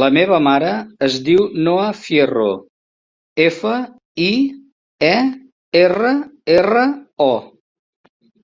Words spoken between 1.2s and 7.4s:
diu Noha Fierro: efa, i, e, erra, erra, o.